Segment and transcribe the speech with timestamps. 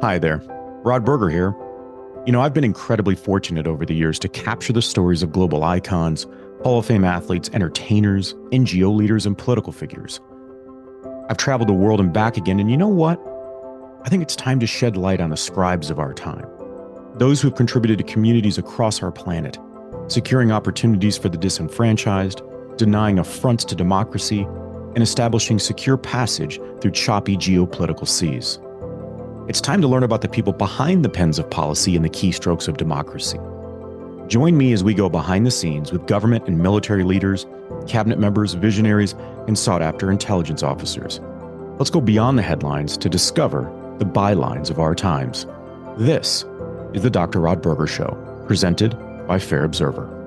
[0.00, 0.40] Hi there,
[0.84, 1.56] Rod Berger here.
[2.24, 5.64] You know, I've been incredibly fortunate over the years to capture the stories of global
[5.64, 6.24] icons,
[6.62, 10.20] Hall of Fame athletes, entertainers, NGO leaders, and political figures.
[11.28, 13.20] I've traveled the world and back again, and you know what?
[14.04, 16.46] I think it's time to shed light on the scribes of our time.
[17.14, 19.58] Those who have contributed to communities across our planet,
[20.06, 22.40] securing opportunities for the disenfranchised,
[22.76, 24.42] denying affronts to democracy,
[24.94, 28.60] and establishing secure passage through choppy geopolitical seas.
[29.48, 32.68] It's time to learn about the people behind the pens of policy and the keystrokes
[32.68, 33.38] of democracy.
[34.26, 37.46] Join me as we go behind the scenes with government and military leaders,
[37.86, 39.14] cabinet members, visionaries,
[39.46, 41.20] and sought after intelligence officers.
[41.78, 45.46] Let's go beyond the headlines to discover the bylines of our times.
[45.96, 46.44] This
[46.92, 47.40] is the Dr.
[47.40, 50.17] Rod Berger Show, presented by Fair Observer.